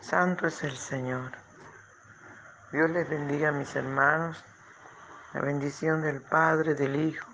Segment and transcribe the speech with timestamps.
[0.00, 1.32] Santo es el Señor.
[2.72, 4.44] Dios les bendiga a mis hermanos.
[5.34, 7.28] La bendición del Padre, del Hijo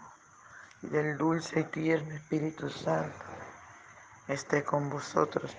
[0.82, 3.24] y del dulce y tierno Espíritu Santo
[4.28, 5.56] esté con vosotros.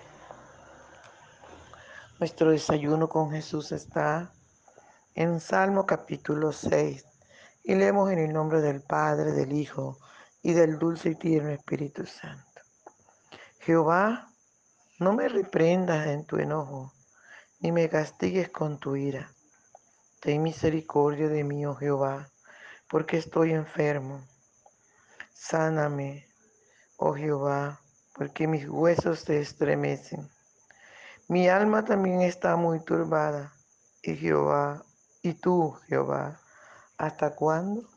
[2.20, 4.31] Nuestro desayuno con Jesús está
[5.13, 7.05] en Salmo capítulo 6
[7.63, 9.98] y leemos en el nombre del Padre, del Hijo
[10.41, 12.62] y del dulce y tierno Espíritu Santo.
[13.59, 14.30] Jehová,
[14.98, 16.94] no me reprendas en tu enojo,
[17.59, 19.30] ni me castigues con tu ira.
[20.21, 22.31] Ten misericordia de mí, oh Jehová,
[22.90, 24.26] porque estoy enfermo.
[25.34, 26.26] Sáname,
[26.95, 27.81] oh Jehová,
[28.13, 30.30] porque mis huesos se estremecen.
[31.27, 33.54] Mi alma también está muy turbada.
[34.02, 34.85] Y Jehová,
[35.21, 36.40] y tú, Jehová,
[36.98, 37.90] ¿hasta cuándo?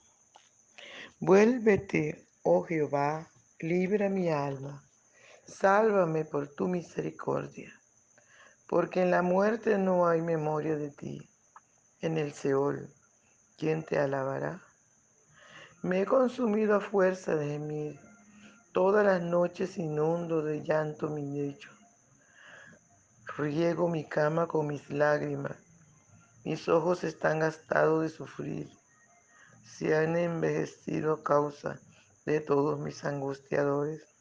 [1.21, 3.29] Vuélvete, oh Jehová,
[3.61, 4.88] libra mi alma.
[5.49, 7.73] Sálvame por tu misericordia,
[8.69, 11.27] porque en la muerte no hay memoria de ti.
[12.01, 12.93] En el Seol,
[13.57, 14.63] ¿quién te alabará?
[15.83, 17.99] Me he consumido a fuerza de gemir.
[18.73, 21.71] Todas las noches inundo de llanto mi lecho.
[23.39, 25.57] Riego mi cama con mis lágrimas.
[26.45, 28.71] Mis ojos están gastados de sufrir.
[29.65, 31.81] Se han envejecido a causa
[32.27, 34.18] de todos mis angustiadores.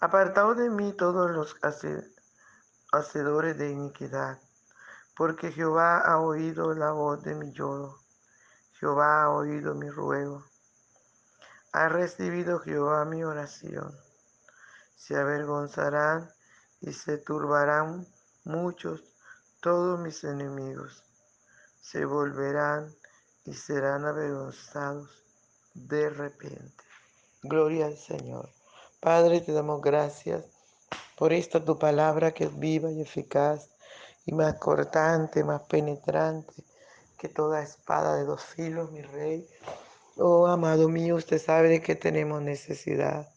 [0.00, 1.56] Apartaos de mí todos los
[2.92, 4.38] hacedores de iniquidad,
[5.16, 7.98] porque Jehová ha oído la voz de mi lloro.
[8.74, 10.44] Jehová ha oído mi ruego.
[11.72, 13.92] Ha recibido Jehová mi oración.
[14.94, 16.30] Se avergonzarán
[16.80, 18.06] y se turbarán
[18.44, 19.02] muchos
[19.60, 21.02] todos mis enemigos.
[21.80, 22.94] Se volverán
[23.44, 25.24] y serán avergonzados
[25.74, 26.84] de repente.
[27.42, 28.57] Gloria al Señor.
[29.00, 30.44] Padre, te damos gracias
[31.16, 33.70] por esta tu palabra que es viva y eficaz
[34.26, 36.52] y más cortante, más penetrante
[37.16, 39.48] que toda espada de dos filos, mi rey.
[40.16, 43.28] Oh, amado mío, usted sabe de qué tenemos necesidad.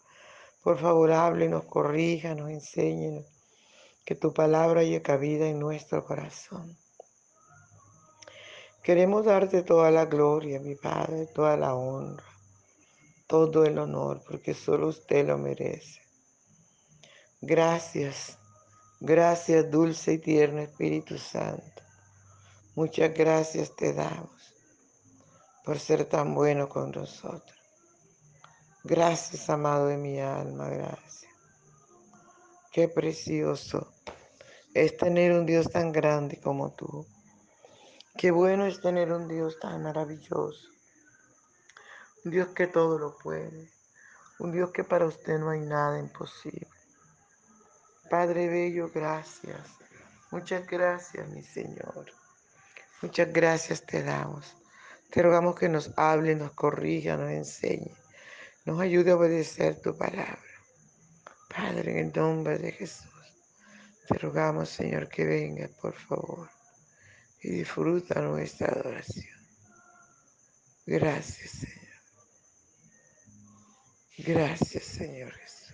[0.63, 3.25] Por favor, háblenos, corríjanos, enséñenos.
[4.03, 6.75] Que tu palabra haya cabida en nuestro corazón.
[8.81, 12.30] Queremos darte toda la gloria, mi Padre, toda la honra
[13.31, 16.01] todo el honor, porque solo usted lo merece.
[17.39, 18.37] Gracias,
[18.99, 21.81] gracias dulce y tierno Espíritu Santo.
[22.75, 24.53] Muchas gracias te damos
[25.63, 27.57] por ser tan bueno con nosotros.
[28.83, 31.23] Gracias, amado de mi alma, gracias.
[32.73, 33.93] Qué precioso
[34.73, 37.07] es tener un Dios tan grande como tú.
[38.17, 40.80] Qué bueno es tener un Dios tan maravilloso
[42.23, 43.71] un Dios que todo lo puede,
[44.39, 46.67] un Dios que para usted no hay nada imposible.
[48.09, 49.59] Padre Bello, gracias.
[50.31, 52.11] Muchas gracias, mi Señor.
[53.01, 54.55] Muchas gracias te damos.
[55.09, 57.95] Te rogamos que nos hable, nos corrija, nos enseñe,
[58.65, 60.39] nos ayude a obedecer tu palabra.
[61.49, 63.11] Padre, en el nombre de Jesús,
[64.07, 66.49] te rogamos, Señor, que venga, por favor,
[67.41, 69.35] y disfruta nuestra adoración.
[70.85, 71.80] Gracias, Señor.
[74.25, 75.73] Gracias, Señor Jesús.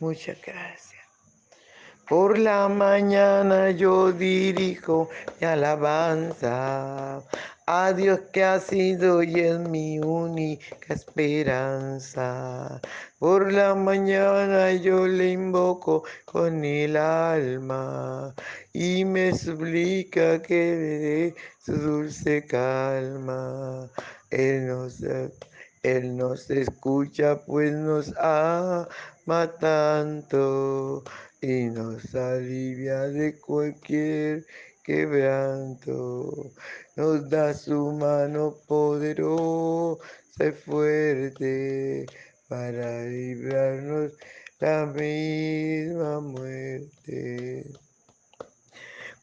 [0.00, 0.94] Muchas gracias.
[2.08, 5.08] Por la mañana yo dirijo
[5.40, 7.22] mi alabanza
[7.66, 12.80] a Dios que ha sido y es mi única esperanza.
[13.18, 18.34] Por la mañana yo le invoco con el alma
[18.72, 21.34] y me suplica que le dé
[21.64, 23.88] su dulce calma.
[24.30, 25.00] Él nos
[25.84, 28.88] él nos escucha pues nos ama
[29.60, 31.04] tanto
[31.42, 34.46] y nos alivia de cualquier
[34.82, 36.52] quebranto.
[36.96, 40.02] Nos da su mano poderosa
[40.40, 42.06] y fuerte
[42.48, 44.12] para librarnos
[44.60, 47.83] la misma muerte.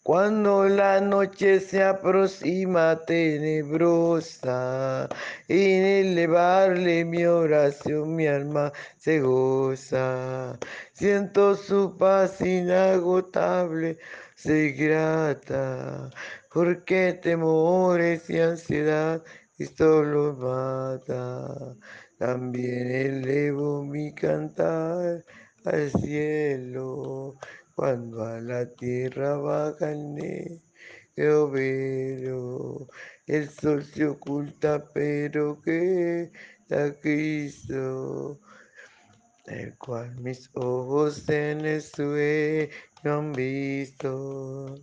[0.03, 5.07] Cuando la noche se aproxima tenebrosa,
[5.48, 10.57] en elevarle mi oración mi alma se goza.
[10.94, 14.00] Siento su paz inagotable,
[14.36, 16.09] se grata,
[16.51, 19.21] porque temores y ansiedad
[19.59, 21.75] esto lo mata.
[22.18, 25.24] También elevo mi cantar
[25.63, 27.36] al cielo
[27.81, 30.62] cuando a la tierra baja el negro
[33.25, 36.31] el sol se oculta, pero que
[36.69, 38.39] da Cristo.
[39.48, 42.69] el cual mis ojos en el sueño
[43.04, 44.75] han visto.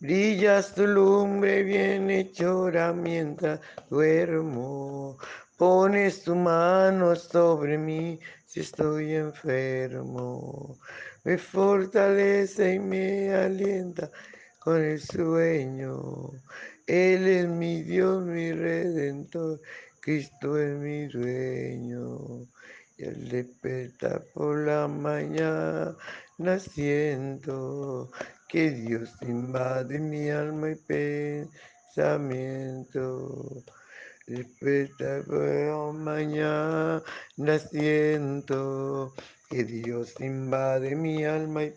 [0.00, 5.18] Brillas tu lumbre bien hechora mientras duermo.
[5.56, 10.78] Pones tu mano sobre mí si estoy enfermo.
[11.22, 14.10] Me fortalece y me alienta
[14.58, 16.32] con el sueño.
[16.88, 19.60] Él es mi Dios, mi redentor.
[20.00, 22.48] Cristo es mi dueño.
[22.96, 25.96] Y al despertar por la mañana
[26.58, 28.10] siento
[28.48, 30.74] que Dios invade mi alma y
[31.94, 33.64] pensamiento.
[34.26, 37.02] La mañana
[37.70, 39.12] siento
[39.50, 41.72] que Dios invade mi alma y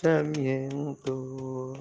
[0.00, 1.74] pensamiento.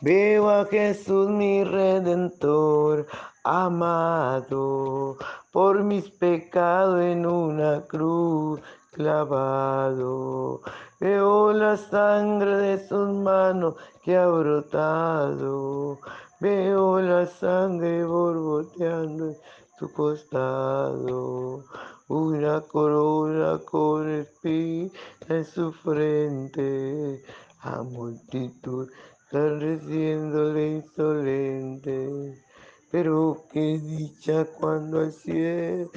[0.00, 3.06] Veo a Jesús mi redentor,
[3.42, 5.18] amado,
[5.52, 8.62] por mis pecados en una cruz
[8.94, 10.62] clavado.
[11.00, 15.98] Veo la sangre de sus manos que ha brotado.
[16.40, 19.36] Veo la sangre borboteando en
[19.78, 21.64] su costado.
[22.08, 24.90] Una corona con espina
[25.28, 27.22] en su frente.
[27.60, 28.88] A multitud
[29.34, 32.42] reciéndole insolente.
[32.90, 35.90] Pero qué dicha cuando al cielo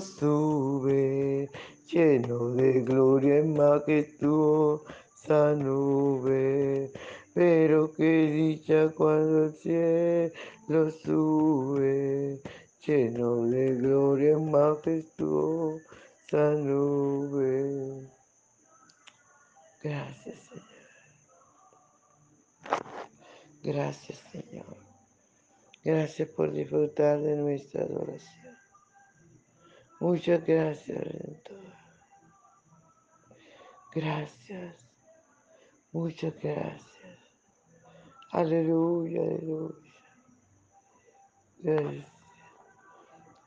[0.00, 1.48] sube,
[1.92, 4.84] lleno de gloria y majestuosa
[5.54, 6.90] nube.
[7.34, 12.40] Pero qué dicha cuando al cielo sube,
[12.86, 15.82] lleno de gloria y majestuosa
[16.56, 18.08] nube.
[19.82, 20.62] Gracias, Señor.
[23.62, 24.76] Gracias, Señor.
[25.84, 28.56] Gracias por disfrutar de nuestra adoración.
[30.00, 31.81] Muchas gracias, Redentor.
[33.94, 34.88] Gracias.
[35.92, 37.18] Muchas gracias.
[38.30, 39.74] Aleluya, aleluya.
[41.58, 42.12] Gracias.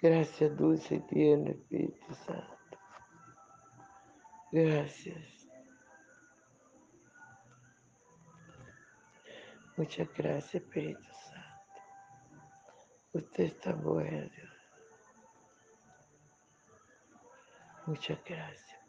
[0.02, 2.78] Gracias, dulce y tierno Espíritu Santo.
[4.52, 5.48] Gracias.
[9.78, 11.82] Muchas gracias, Espíritu Santo.
[13.14, 14.54] Usted está bueno, Dios.
[17.88, 18.85] Muchas gracias.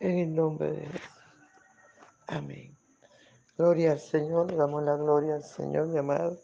[0.00, 1.10] En el nombre de Jesús.
[2.26, 2.76] Amén.
[3.56, 6.38] Gloria al Señor, le damos la gloria al Señor, mi amado.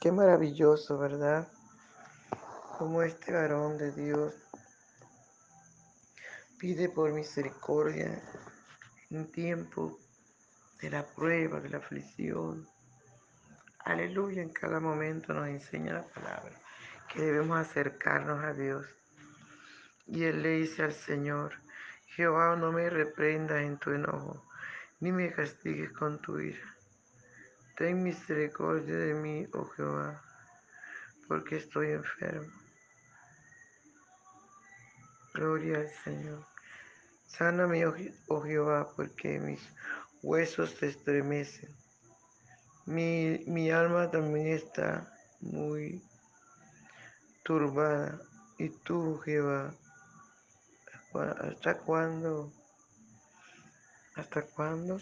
[0.00, 1.48] Qué maravilloso, ¿verdad?
[2.78, 4.34] Como este varón de Dios
[6.58, 8.22] pide por misericordia
[9.10, 9.98] en tiempo
[10.82, 12.68] de la prueba, de la aflicción.
[13.78, 16.52] Aleluya, en cada momento nos enseña la palabra
[17.12, 18.86] que debemos acercarnos a Dios.
[20.06, 21.54] Y él le dice al Señor,
[22.18, 24.44] Jehová, no me reprendas en tu enojo,
[24.98, 26.74] ni me castigues con tu ira.
[27.76, 30.20] Ten misericordia de mí, oh Jehová,
[31.28, 32.52] porque estoy enfermo.
[35.32, 36.44] Gloria al Señor.
[37.28, 39.60] Sáname, oh Jehová, porque mis
[40.20, 41.70] huesos se estremecen.
[42.84, 45.08] Mi, mi alma también está
[45.40, 46.02] muy
[47.44, 48.20] turbada.
[48.58, 49.72] Y tú, Jehová,
[51.14, 52.52] ¿hasta cuándo?
[54.16, 54.98] ¿Hasta cuándo?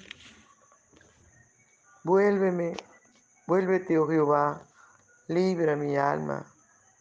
[2.05, 2.77] Vuélveme,
[3.47, 4.63] vuélvete, oh Jehová,
[5.29, 6.47] libra mi alma,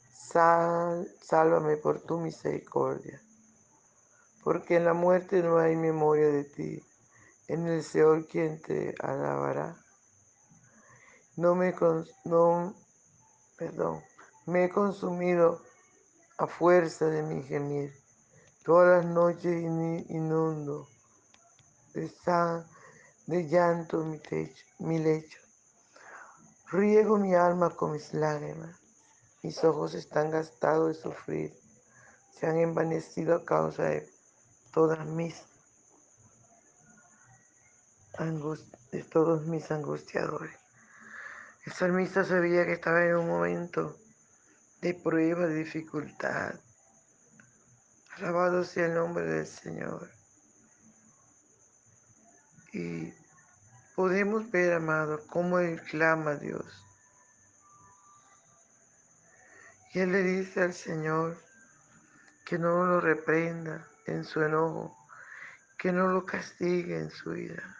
[0.09, 3.21] Sal, sálvame por tu misericordia.
[4.43, 6.83] Porque en la muerte no hay memoria de ti,
[7.47, 9.75] en el Señor quien te alabará.
[11.35, 11.75] No me,
[12.23, 12.73] no,
[13.57, 14.03] perdón,
[14.45, 15.61] me he consumido
[16.37, 18.04] a fuerza de mi gemir.
[18.65, 19.61] Todas las noches
[20.09, 20.89] inundo
[21.93, 22.11] de,
[23.27, 25.39] de llanto mi, techo, mi lecho.
[26.71, 28.81] Riego mi alma con mis lágrimas.
[29.43, 31.53] Mis ojos están gastados de sufrir.
[32.31, 34.09] Se han envanecido a causa de
[34.73, 35.43] todas mis
[38.91, 40.57] de todos mis angustiadores.
[41.67, 43.95] El salmista sabía que estaba en un momento
[44.81, 46.55] de prueba, de dificultad.
[48.17, 50.09] Alabado sea el nombre del Señor.
[52.71, 53.13] Y
[53.93, 56.65] podemos ver, amado, cómo Él clama a Dios.
[59.93, 61.37] Y Él le dice al Señor
[62.45, 64.95] que no lo reprenda en su enojo,
[65.77, 67.77] que no lo castigue en su ira.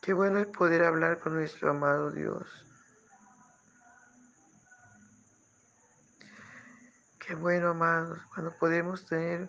[0.00, 2.46] Qué bueno es poder hablar con nuestro amado Dios.
[7.26, 9.48] Qué bueno, amados, cuando podemos tener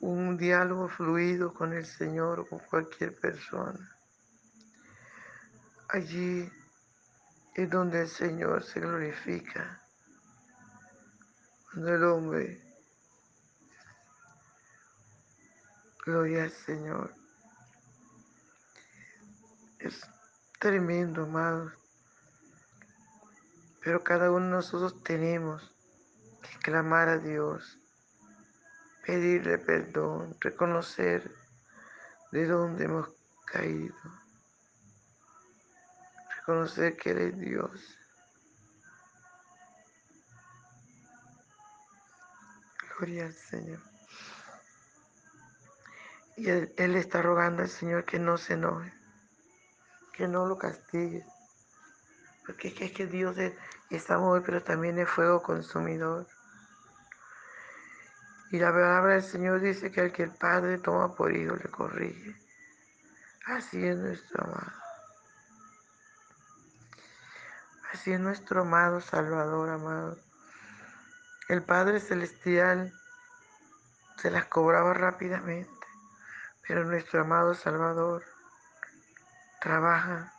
[0.00, 3.94] un diálogo fluido con el Señor o con cualquier persona.
[5.90, 6.50] Allí
[7.54, 9.82] es donde el Señor se glorifica.
[11.70, 12.62] Cuando el hombre,
[16.06, 17.14] gloria al Señor.
[19.78, 20.00] Es
[20.58, 21.74] tremendo, amados.
[23.82, 25.73] Pero cada uno de nosotros tenemos
[26.64, 27.78] clamar a Dios,
[29.06, 31.30] pedirle perdón, reconocer
[32.32, 33.10] de dónde hemos
[33.44, 33.94] caído,
[36.36, 37.98] reconocer que Él es Dios.
[42.96, 43.80] Gloria al Señor.
[46.36, 48.92] Y él, él está rogando al Señor que no se enoje,
[50.14, 51.26] que no lo castigue.
[52.46, 53.52] Porque es que, es que Dios es,
[53.90, 56.26] es amor, pero también es fuego consumidor.
[58.50, 61.68] Y la palabra del Señor dice que al que el Padre toma por hijo le
[61.70, 62.36] corrige.
[63.46, 64.72] Así es nuestro amado.
[67.92, 70.18] Así es nuestro amado Salvador, amado.
[71.48, 72.92] El Padre Celestial
[74.16, 75.86] se las cobraba rápidamente,
[76.66, 78.24] pero nuestro amado Salvador
[79.60, 80.32] trabaja,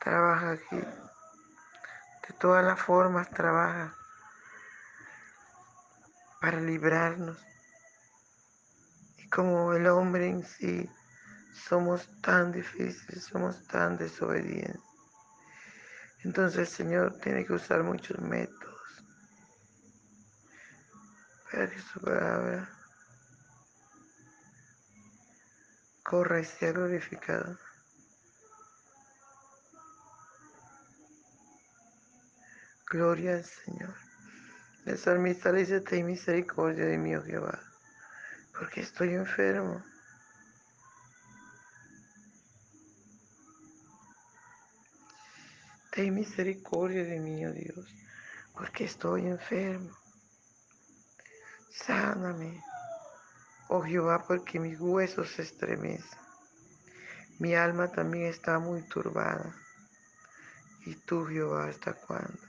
[0.00, 0.76] trabaja aquí.
[0.76, 3.97] De todas las formas trabaja
[6.40, 7.38] para librarnos.
[9.16, 10.88] Y como el hombre en sí,
[11.68, 14.82] somos tan difíciles, somos tan desobedientes.
[16.24, 18.68] Entonces el Señor tiene que usar muchos métodos
[21.50, 22.68] para que su palabra
[26.02, 27.58] corra y sea glorificada.
[32.90, 34.07] Gloria al Señor.
[34.88, 37.60] El salmista le dice, ten misericordia de mí, oh Jehová,
[38.58, 39.84] porque estoy enfermo.
[45.92, 47.86] Ten misericordia de mí, oh Dios,
[48.54, 49.94] porque estoy enfermo.
[51.70, 52.64] Sáname,
[53.68, 56.18] oh Jehová, porque mis huesos se estremecen.
[57.38, 59.54] Mi alma también está muy turbada.
[60.86, 62.47] ¿Y tú, Jehová, hasta cuándo?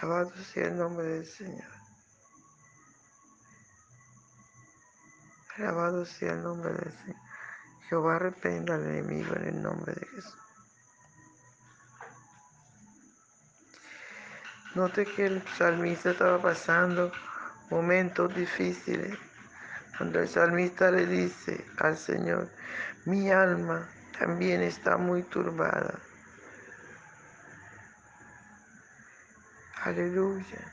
[0.00, 1.70] Alabado sea el nombre del Señor.
[5.56, 7.20] Alabado sea el nombre del Señor.
[7.88, 10.38] Jehová reprenda al enemigo en el nombre de Jesús.
[14.74, 17.12] Note que el salmista estaba pasando
[17.68, 19.18] momentos difíciles.
[19.98, 22.48] Cuando el salmista le dice al Señor,
[23.04, 23.86] mi alma
[24.18, 25.98] también está muy turbada.
[29.82, 30.72] Aleluya.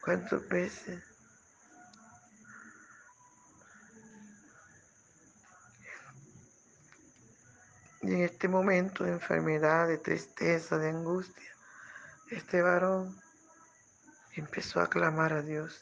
[0.00, 1.00] ¿Cuántas veces?
[8.02, 11.50] Y en este momento de enfermedad, de tristeza, de angustia,
[12.32, 13.16] este varón
[14.32, 15.80] empezó a clamar a Dios,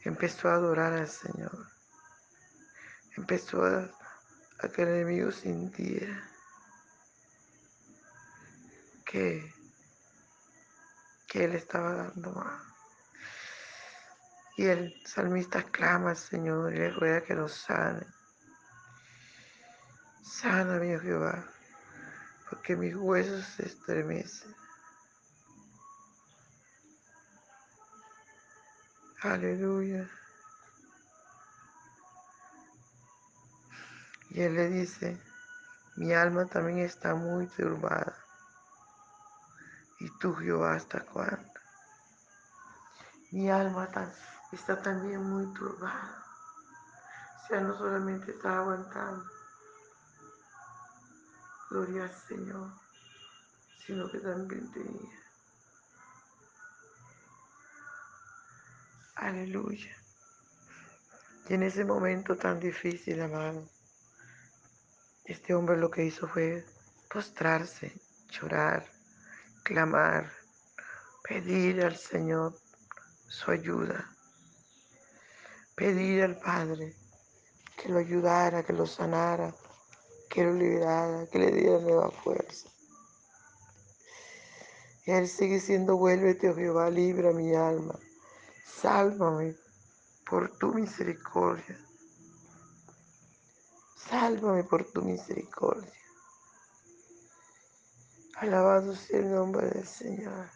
[0.00, 1.68] empezó a adorar al Señor,
[3.16, 3.88] empezó a,
[4.58, 6.28] a que el enemigo sintiera
[9.04, 9.61] que,
[11.32, 12.62] que él estaba dando más.
[14.58, 18.06] Y el salmista clama al Señor y le ruega que lo sane.
[20.22, 21.42] Sana, mi Jehová,
[22.50, 24.54] porque mis huesos se estremecen.
[29.22, 30.10] Aleluya.
[34.28, 35.18] Y él le dice,
[35.96, 38.21] mi alma también está muy turbada.
[40.02, 41.48] ¿Y tú, Jehová, hasta cuándo?
[43.30, 43.88] Mi alma
[44.50, 46.24] está también muy turbada.
[47.36, 49.24] O sea, no solamente está aguantando,
[51.70, 52.72] gloria al Señor,
[53.86, 55.22] sino que también tenía
[59.14, 59.96] Aleluya.
[61.48, 63.68] Y en ese momento tan difícil, amado,
[65.26, 66.66] este hombre lo que hizo fue
[67.08, 67.92] postrarse,
[68.30, 68.91] llorar,
[69.62, 70.32] clamar,
[71.22, 72.54] pedir al Señor
[73.28, 74.10] su ayuda,
[75.74, 76.94] pedir al Padre
[77.76, 79.54] que lo ayudara, que lo sanara,
[80.28, 82.68] que lo liberara, que le diera nueva fuerza.
[85.04, 87.98] Él sigue siendo, vuélvete, oh Jehová, libra mi alma.
[88.64, 89.56] Sálvame
[90.24, 91.76] por tu misericordia.
[93.96, 96.01] Sálvame por tu misericordia.
[98.42, 100.50] Alabado sea el nombre del Señor.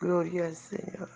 [0.00, 1.10] Gloria al Señor.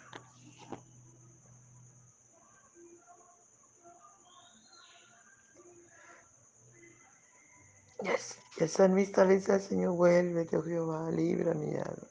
[8.02, 12.08] Y el salmista le dice al Señor, vuélvete, oh Jehová, libra mi alma.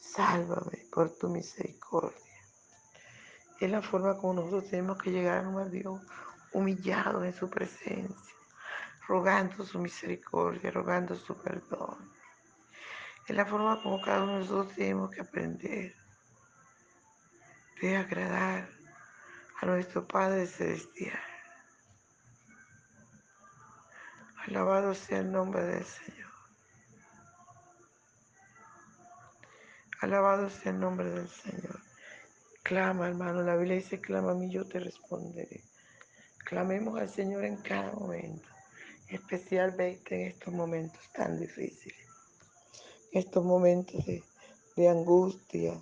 [0.00, 2.18] Sálvame por tu misericordia.
[3.60, 6.02] Es la forma como nosotros tenemos que llegar a Dios,
[6.52, 8.34] humillados en su presencia,
[9.08, 12.12] rogando su misericordia, rogando su perdón.
[13.26, 15.94] Es la forma como cada uno de nosotros tenemos que aprender
[17.80, 18.68] de agradar
[19.60, 21.18] a nuestro Padre Celestial.
[24.46, 26.32] Alabado sea el nombre del Señor.
[30.00, 31.80] Alabado sea el nombre del Señor.
[32.62, 33.42] Clama, hermano.
[33.42, 35.64] La Biblia dice, clama a mí, yo te responderé.
[36.44, 38.48] Clamemos al Señor en cada momento,
[39.08, 42.06] especialmente en estos momentos tan difíciles.
[43.12, 44.22] Estos momentos de,
[44.76, 45.80] de angustia,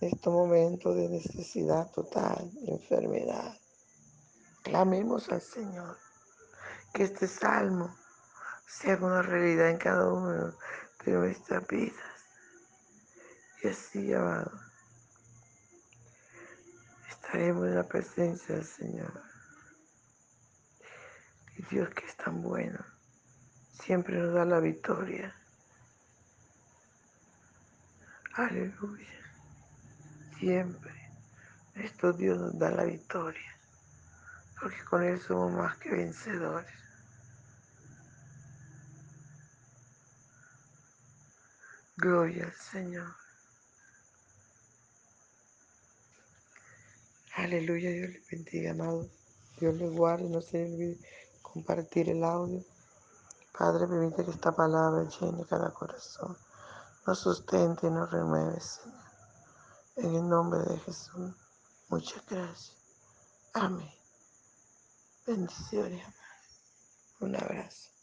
[0.00, 3.56] estos momentos de necesidad total, de enfermedad.
[4.62, 5.96] Clamemos al Señor.
[6.92, 7.94] Que este salmo
[8.66, 10.54] sea una realidad en cada uno
[11.04, 11.94] de nuestras vidas.
[13.62, 14.52] Y así, amado,
[17.08, 19.33] estaremos en la presencia del Señor.
[21.56, 22.84] Y Dios que es tan bueno,
[23.70, 25.34] siempre nos da la victoria.
[28.34, 29.06] Aleluya.
[30.38, 30.92] Siempre.
[31.76, 33.58] Esto Dios nos da la victoria.
[34.60, 36.72] Porque con Él somos más que vencedores.
[41.96, 43.14] Gloria al Señor.
[47.36, 49.08] Aleluya, Dios le bendiga, amado.
[49.60, 50.98] Dios le guarde, no se olvide
[51.54, 52.62] compartir el audio.
[53.56, 56.36] Padre, permite que esta palabra llene cada corazón,
[57.06, 59.04] nos sustente y nos renueve, Señor.
[59.96, 61.32] En el nombre de Jesús,
[61.88, 62.76] muchas gracias.
[63.52, 63.94] Amén.
[65.24, 66.04] Bendiciones.
[67.20, 67.93] Un abrazo.